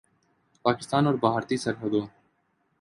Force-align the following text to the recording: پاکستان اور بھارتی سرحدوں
پاکستان 0.65 1.05
اور 1.07 1.13
بھارتی 1.13 1.57
سرحدوں 1.57 2.05